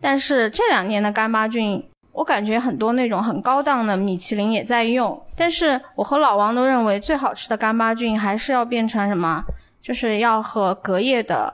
[0.00, 5.22] 但是这两年的干巴菌，我感觉很多那种很高档的米其林也在用。
[5.36, 9.44] 但是我和老王都认为最好吃的干巴菌还是要变成什么？
[9.82, 11.52] 就是要和隔夜的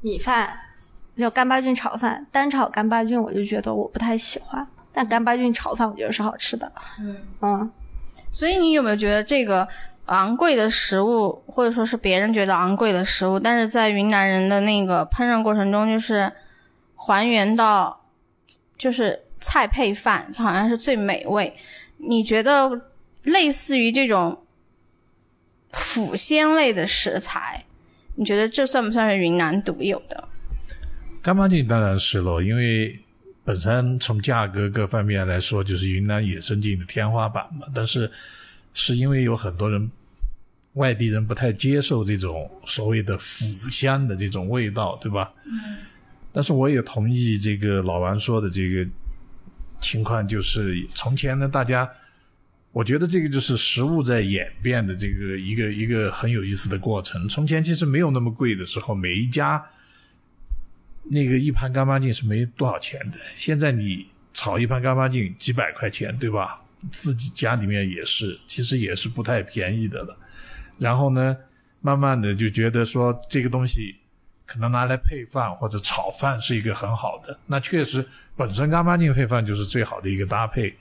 [0.00, 0.56] 米饭
[1.18, 6.70] 就干巴菌炒饭，单炒干巴菌我就觉得我不太喜欢，但干巴菌炒饭我觉得是好吃的。
[7.00, 7.70] 嗯嗯，
[8.30, 9.66] 所以你有没有觉得这个
[10.06, 16.32] 昂贵的食物，或者说是别人觉得昂贵的食物，但是在云南人的那个烹饪过程中，就是
[16.94, 17.98] 还原到
[18.76, 21.56] 就是菜配饭，好像是最美味。
[21.96, 22.70] 你觉得
[23.22, 24.38] 类似于这种
[25.72, 27.64] 腐鲜类的食材，
[28.14, 30.28] 你觉得这算不算是云南独有的？
[31.22, 32.98] 干巴菌当然是喽，因为
[33.44, 37.66] 本身从价格各方面来说，就是云南野生菌的天花板嘛。
[37.74, 38.10] 但是
[38.74, 39.90] 是因为有很多人
[40.74, 45.32] 外地人不太接受这种所谓的腐香的这种味道，对吧？
[45.44, 45.78] 嗯。
[46.32, 48.86] 但是我也同意这个老王说的这个
[49.80, 51.90] 情况，就是从前呢，大家
[52.76, 57.26] 我觉得这个就是食物在演变的这个一个一个很有意思的过程。
[57.26, 59.64] 从前其实没有那么贵的时候，每一家。
[61.04, 66.60] 那个一盘干巴净是没多少钱的，现在你炒一盘干巴净几百块钱，对吧？
[66.90, 70.18] 自己家里面也是，其实也是不太便宜的了。
[70.78, 71.34] 然后呢，
[71.80, 73.94] 慢慢的就觉得说这个东西
[74.44, 77.38] 可能拿来配饭或者炒饭是一个很好的。
[77.46, 78.04] 那确实，
[78.36, 80.76] 本身干巴净配饭就是最好的一个搭配。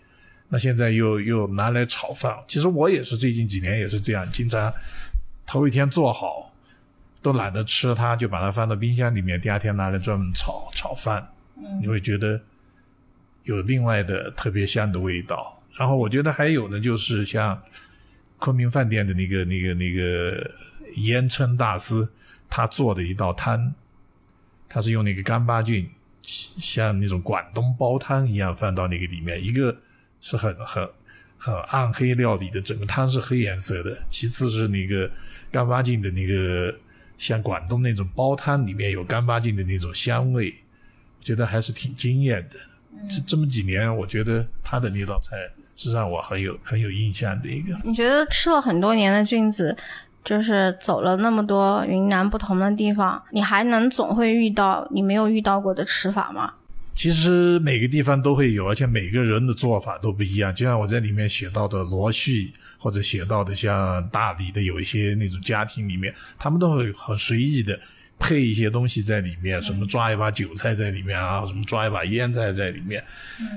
[0.49, 4.73] 那现在又又拿来炒饭，其实我也是最近几年也是这样，经常
[5.45, 6.51] 头一天做好。
[7.21, 11.27] 都懒得吃它，就把它放到冰箱里面，第二天拿来专门炒炒饭，
[11.81, 12.39] 你会觉得
[13.45, 15.59] 有另外的特别香的味道。
[15.73, 17.59] 然后我觉得还有呢，就是像
[18.37, 20.51] 昆明饭店的那个那个那个
[20.97, 22.07] 烟盅大师
[22.47, 23.73] 他做的一道汤，
[24.69, 25.89] 他是用那个干巴菌，
[26.21, 29.75] 像那种广东煲汤一样放到那个里面，一个
[30.25, 30.89] 是很很
[31.37, 35.09] 很暗黑料理的，整个汤是黑颜色的；其次是那个
[35.51, 36.73] 干巴菌的那个。
[37.17, 40.53] 像广东那种煲汤里面有干巴净的那种香味，
[41.17, 42.57] 我觉得还是挺惊艳的。
[43.09, 45.37] 这这么几年，我觉得他的那道菜
[45.77, 47.73] 是让我很有很有印象的一个。
[47.85, 49.73] 你觉得吃了很多年的菌子，
[50.25, 56.53] 就是走了那么多云南不同的地方，你还能总会遇到你没有遇到过的吃法吗？
[56.95, 60.55] 其实每个地方都会有，而且每个人的做法都不一样。
[60.55, 67.77] 就像我在里面写到的罗旭，或者写到的像大理的有一些那种家庭里面，他们都会很随意的
[68.17, 73.03] 配一些东西在里面，什么抓一把韭菜在里面啊，什么抓一把腌菜在里面。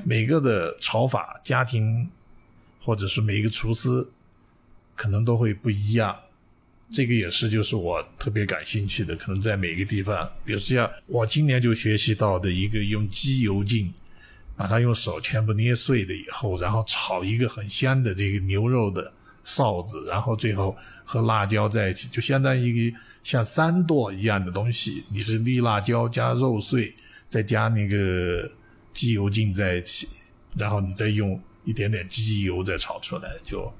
[0.05, 2.11] 每个的炒法，家庭
[2.83, 4.05] 或者是每一个厨师
[4.97, 6.15] 可能都会不一样。
[6.91, 13.93] 这个也是，就是我特别感兴趣的，可能在每个地方，比如像我今年就学习到的一个用鸡油浸，
[14.57, 19.13] 把它用手全部捏碎了以后，然后炒一个很香的这个牛肉的
[19.45, 20.75] 臊子，然后最后
[21.05, 25.05] 和辣椒在一起，就相当于一个像三剁一样的东西。
[25.13, 26.95] 你是绿辣椒加肉碎，
[27.29, 28.51] 再加那个
[28.95, 30.09] 鸡油浸在一起，
[30.57, 33.71] 然后你再用一点点鸡油再炒出来，就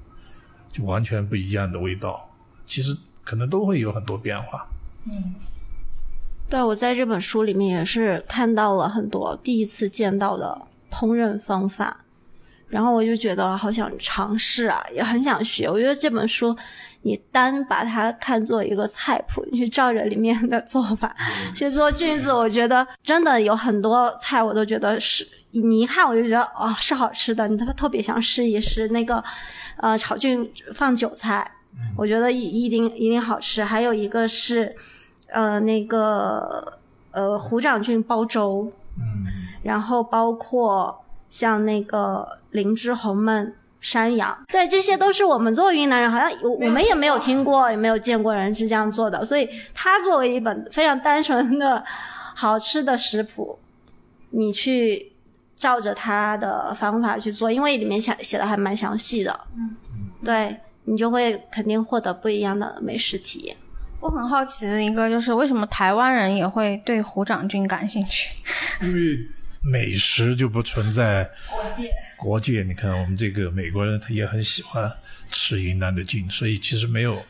[0.71, 2.28] 就完全不一样的味道。
[2.69, 4.65] 其实可能都会有很多变化。
[5.05, 5.33] 嗯，
[6.47, 12.05] 对我在这本书里面也是看到了很多第一次见到的烹饪方法，
[12.67, 15.67] 然后我就觉得好想尝试啊，也很想学。
[15.67, 16.55] 我觉得这本书
[17.01, 21.15] 你单把它看作一个菜谱，你去照着里面的做法
[21.55, 29.23] 去做菌子，我觉得真的有很多菜我都觉得是，你一看我就觉得啊是好吃的，你特特别想试一试那个
[29.77, 31.49] 呃炒菌放韭菜。
[31.97, 34.73] 我觉得一一定一定好吃，还有一个是，
[35.27, 36.79] 呃，那个
[37.11, 39.25] 呃虎掌菌煲粥，嗯，
[39.63, 51.83] 然后包括像那个灵芝红焖山羊，对，这些都是我们作为云南人，好像我我们也没有听过，也没有见过人是这样做的，所以它作为一本非常单纯的
[52.33, 53.59] 好吃的食谱，
[54.29, 55.11] 你去
[55.55, 59.75] 照着它的方法去做，因为里面写写的还蛮详细的，嗯，
[60.23, 60.57] 对。
[60.89, 63.55] 你就会肯定获得不一样的美食体验。
[63.99, 68.31] 我很好奇的一个就是，为什么台湾人也会对虎掌菌感兴趣？
[68.81, 69.19] 因为
[69.61, 71.91] 美食就不存在国界。
[72.17, 74.91] 国界，你看我们这个美国人，他也很喜欢
[75.29, 77.21] 吃云南的菌，所以其实没有，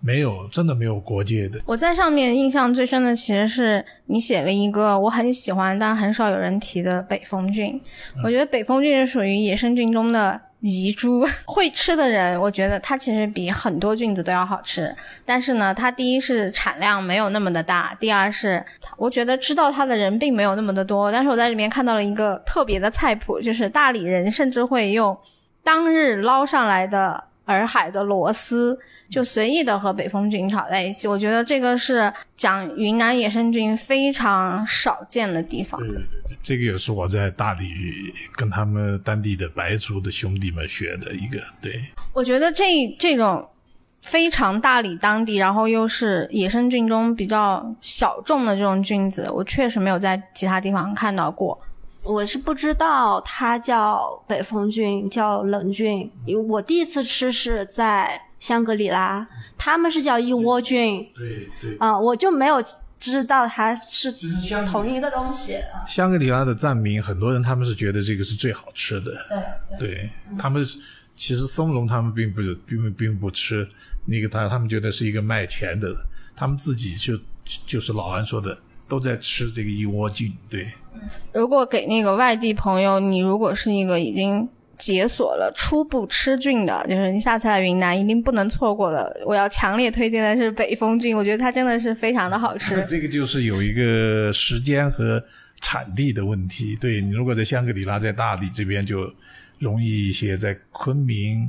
[0.00, 1.60] 没有，真的没有国界的。
[1.66, 7.78] 我在上面印象最深的，其实是你写了一个我很喜欢但很少有人提的北风菌。
[8.22, 10.40] 我觉得北风菌是属于野生菌中的。
[10.66, 14.94] 遗珠 会吃的人，我觉得它其实比很多菌子都要好吃。
[15.26, 18.64] 但是呢，它第一是产量没有那么的大，第二是
[18.96, 21.12] 我觉得知道它的人并没有那么的多。
[21.12, 25.14] 但是我在里面看到了一个特别的菜谱，就是大理人甚至会用
[25.62, 28.78] 当日捞上来的洱海的螺丝，
[29.10, 31.06] 就随意的和北风菌炒在一起。
[31.06, 35.78] 我觉得这个是讲云南野生菌非常少见的地方。
[35.80, 37.70] 对对对，这个也是我在大理
[38.34, 41.38] 跟他们当地的白族的兄弟们学的一个。
[41.60, 41.80] 对，
[42.12, 42.64] 我觉得这
[42.98, 43.46] 这种
[44.00, 51.60] 非常大理当地，然后又是野生菌中比较小众的这种菌子，我确实没有在其他地方看到过。
[52.04, 56.10] 我是不知道它叫北风菌，叫冷菌。
[56.26, 59.26] 因为我第一次吃是在香格里拉，
[59.56, 61.06] 他们是叫一窝菌。
[61.16, 61.76] 对对。
[61.78, 62.62] 啊，我就没有
[62.98, 64.12] 知道它是
[64.70, 65.56] 同一个东西。
[65.86, 69.12] 香格里拉的藏民，很多人他们是觉得这个是最好吃的。
[69.78, 69.88] 对。
[69.88, 70.62] 对他们，
[71.16, 73.66] 其实松茸他们并不并不并不吃
[74.04, 75.94] 那个，他他们觉得是一个卖钱的，
[76.36, 77.18] 他们自己就
[77.66, 78.56] 就是老安说的。
[78.88, 80.68] 都在吃这个一窝菌，对。
[81.32, 92.84] 如果给那个外地朋友，你如果是一个已经解锁了初步吃菌的，就是你下次来云南一定不能错过的，我要强烈推荐的是北风菌，我觉得它真的是非常的好吃。
[92.88, 95.22] 这个就是有一个时间和
[95.60, 99.12] 产地的问题，对你如果在香格里拉，在大理这边就
[99.58, 101.48] 容易一些，在昆明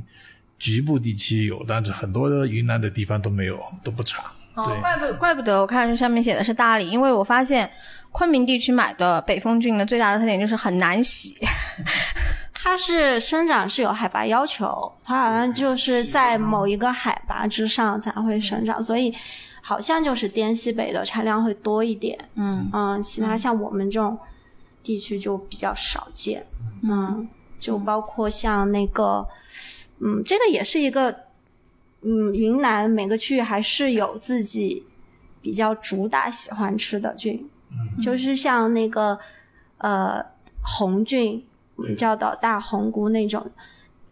[0.58, 4.24] 局部地区有，但是很多云南的地方都没有，都不产。
[4.56, 7.70] 哦，怪不怪不得我看这上面写的是大理，因为我发现
[8.10, 11.36] 昆明地区买的北风菌的最大的特点就是很难洗，
[12.54, 19.14] 它是生长是有海拔要求，它好像就是在某一个海拔之上才会生长，所以
[19.60, 22.66] 好像就是滇西北的产量会多一点，嗯。
[22.72, 24.18] 嗯，其他像我们这种
[24.82, 26.42] 地区就比较少见，
[26.82, 27.28] 嗯，
[27.58, 29.26] 就包括像那个，
[30.00, 31.14] 嗯，这个也是一个。
[32.08, 34.84] 嗯，云南每个区域还是有自己
[35.40, 37.44] 比较主打喜欢吃的菌，
[38.00, 39.18] 就是像那个
[39.78, 40.24] 呃
[40.62, 41.44] 红菌，
[41.98, 43.50] 叫的大红菇那种，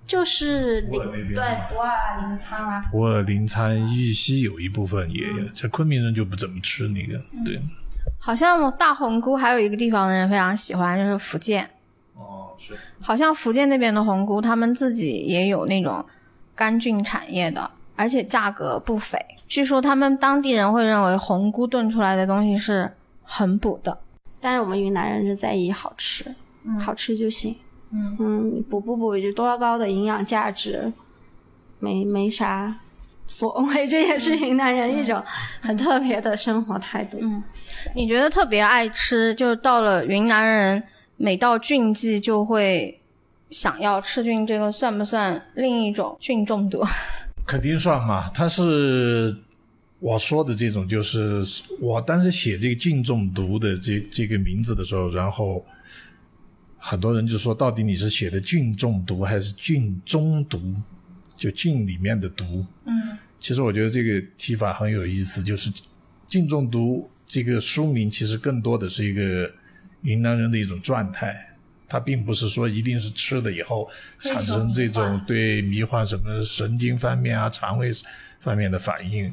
[0.04, 5.24] 就是对普洱临沧啊，普洱临沧玉溪有一部分也，
[5.54, 7.60] 在昆明人就不怎么吃那个，对。
[8.18, 11.70] 好像大红菇还有一个地方的人非常喜欢，就是福建。
[12.16, 12.76] 哦，是。
[13.00, 16.04] 好像福建那边的红菇，他们自己也有那种
[16.56, 17.70] 干菌产业的。
[17.96, 22.90] 而且价格不菲，据说他们当地人会认为红菇炖出来的东西是
[23.22, 23.96] 很补的，
[24.40, 26.34] 但是我们云南人是在意好吃，
[26.80, 27.56] 好吃就行。
[27.92, 30.92] 嗯嗯，补不补就多高的营养价值，
[31.78, 35.22] 没没啥所谓，这也是云南人一种
[35.60, 37.18] 很特别的生活态度。
[37.20, 37.40] 嗯，
[37.94, 40.82] 你觉得特别爱吃，就到了云南人
[41.16, 43.00] 每到菌季就会
[43.50, 46.84] 想要吃菌，这个算不算另一种菌中毒？
[47.46, 49.36] 肯定算嘛，他是
[50.00, 51.42] 我说的这种，就是
[51.80, 55.64] 我当时写这个菌中毒的这这个名字的时候，然后
[56.78, 60.74] 很多人就说，到底你是写的菌中毒还是菌中毒？
[61.36, 62.64] 就菌里面的毒。
[62.86, 65.70] 嗯，其实我觉得这个提法很有意思，就是
[66.28, 69.52] 菌中毒这个书名其实更多的是一个
[70.02, 71.53] 云南人的一种状态。
[71.88, 77.92] 它并不是说一定是吃了以后产生这种对迷幻什么神经方面啊、肠胃
[78.40, 79.32] 方面的反应。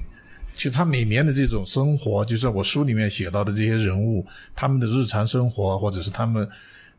[0.53, 4.23] 就他每年的这种生活，就是我书里面写到的这些人物，
[4.53, 6.47] 他们的日常生活，或者是他们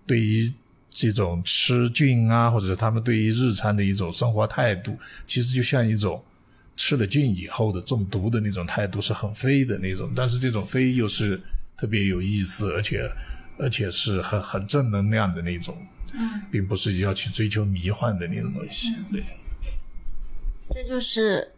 [0.07, 0.53] 对于
[0.91, 6.21] 这种吃菌啊，或者是他们对于日常的一种生活态度，其实就像一种
[6.77, 10.11] 吃了菌以后的中毒的那种态度，是很飞的那种。
[10.17, 11.41] 但是这种飞又是
[11.77, 13.09] 特别有意思，而且。
[13.59, 15.77] 而且是很很正能量的那种，
[16.51, 18.95] 并不是要去追求迷幻的那种东西。
[19.11, 19.25] 对，
[20.71, 21.53] 这就是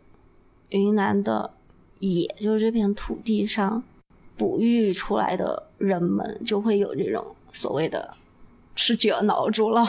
[0.70, 1.51] 云南的
[2.01, 3.82] 野，就是这片土地上
[4.36, 8.12] 哺育出来的人们，就会有这种所谓的
[8.74, 9.86] 吃久脑住了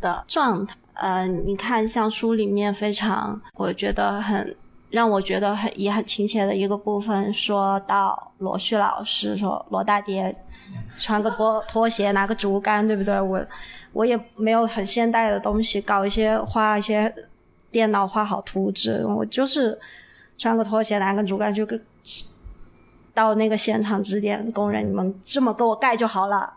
[0.00, 0.76] 的状态。
[0.94, 4.54] 呃，你看，像书里面非常，我觉得很
[4.92, 10.32] 让我觉得很也很亲切的一个部分，说到罗旭老师说罗大爹。
[10.98, 13.20] 穿个拖拖鞋，拿个竹竿，对不对？
[13.20, 13.44] 我
[13.92, 17.12] 我也没有很现代的东西，搞一些画一些
[17.70, 19.78] 电脑画好图纸，我就是
[20.38, 21.78] 穿个拖鞋，拿个竹竿，就跟
[23.12, 26.50] 到那个现场指点工人，你们这么给我盖就好了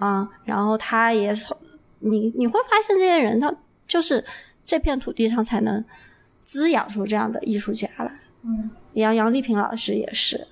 [0.00, 0.26] 啊。
[0.44, 1.34] 然后他也，
[1.98, 3.52] 你你会发现这些人，他
[3.86, 4.24] 就是
[4.64, 5.84] 这片土地上才能
[6.48, 8.10] 滋养出这样的艺术家来。
[8.42, 10.48] 嗯，杨杨丽萍老师也是，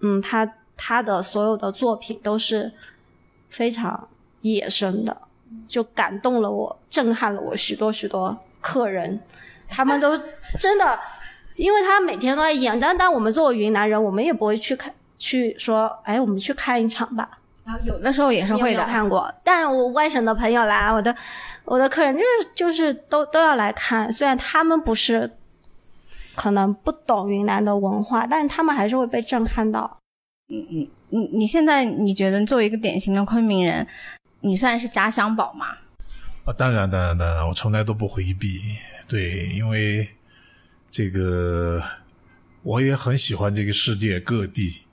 [0.00, 0.50] 嗯，他。
[0.76, 2.72] 他的所有的作品都是
[3.48, 4.08] 非常
[4.40, 5.16] 野生的，
[5.68, 9.20] 就感动了我，震撼了我许多许多客人，
[9.68, 10.20] 他们都
[10.58, 10.98] 真的，
[11.54, 18.84] 因为他每天都在演，但但我们作为云南人，我们也不会去看，去说，哎，我们去看一场吧，然后有的时候也是会的。
[18.84, 21.14] 看过，但我外省的朋友来，我的
[21.64, 25.30] 我的客人就是就是都都要来看，虽然他们不是
[26.34, 29.98] 可能不懂云南的文化，但是他们还是会被震撼到。
[30.46, 33.86] 你你你你现在你觉得作为一个典型的昆明人，
[34.40, 35.68] 你算是家乡宝吗？
[36.44, 38.60] 啊，当然当然当然，我从来都不回避。
[39.08, 40.06] 对，因为
[40.90, 41.82] 这个
[42.62, 44.83] 我也很喜欢这个世界各地。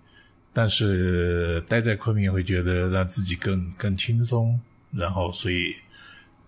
[0.54, 4.60] 但是待在昆明会觉得让自己更更轻松，
[4.91, 5.76] 然后所以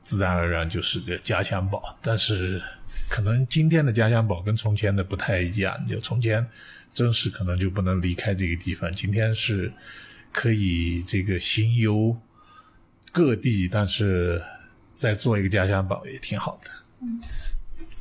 [0.03, 1.97] 自然而然就是个家乡宝。
[2.01, 2.61] 但是
[3.09, 6.45] 可能今天的家乡宝跟从前的不太一样，就从前
[6.93, 8.91] 真是可能就不能离开这个地方。
[8.91, 9.71] 今天是
[10.31, 12.15] 可以这个行游
[13.11, 14.41] 各地，但是
[14.93, 16.69] 再做一个家乡宝也挺好的。
[17.01, 17.21] 嗯，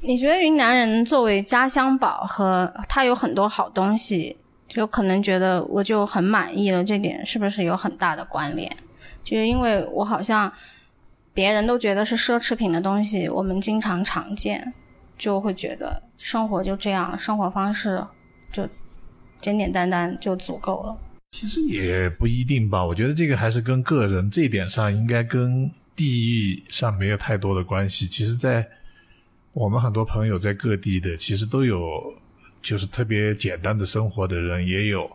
[0.01, 4.37] 你觉得云南人作为家乡宝和他有很多好东西？
[4.75, 8.75] 就可能觉得我就很满意了，这点是不是有很大的关联？
[9.23, 10.51] 就是因为我好像
[11.35, 14.73] 别人都觉得是奢侈品的东西，我们经常常见，
[15.19, 18.03] 就会觉得生活就这样，生活方式
[18.51, 18.67] 就
[19.37, 20.97] 简简单单就足够了。
[21.33, 28.07] 其实也不一定吧，我觉得这个还是跟个人这一点上，应该跟地域上没有太多的关系。
[28.07, 28.67] 其实，在
[29.53, 32.15] 我们很多朋友在各地的，其实都有。
[32.63, 35.11] 就是特别简单的生活的人，也有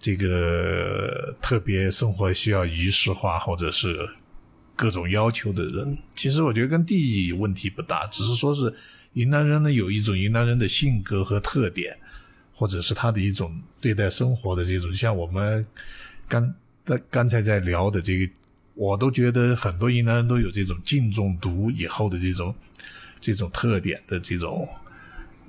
[0.00, 4.08] 这个特别生活需要仪式化或者是
[4.74, 5.98] 各种要求的人。
[6.14, 8.72] 其实我觉得跟地域问题不大，只是说是
[9.12, 11.94] 云南人呢有一种云南人的性格和特点，
[12.54, 15.64] 或者是他的一种对待生活的这种，像我们
[16.26, 16.54] 刚
[17.10, 18.32] 刚才在聊的这个，
[18.74, 22.54] 我都觉得很多云南人都有这种敬重毒以后的这种
[23.20, 24.66] 这种特点的这种。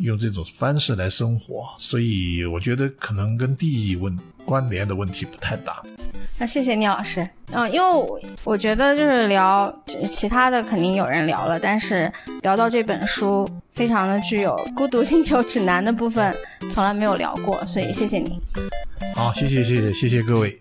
[0.01, 5.81] 用这种方式来生活，所以我觉得可能跟地域问关联的问题不太大。
[6.37, 7.27] 那谢谢聂老师。
[7.51, 9.73] 嗯，因为我觉得就是聊
[10.09, 16.35] 其他的肯定有人聊了，但是聊到这本书，非常的具有孤独星球指南的部分，
[16.71, 18.41] 从来没有聊过，所以谢谢你。
[19.15, 20.59] 好，谢谢谢谢谢谢各位。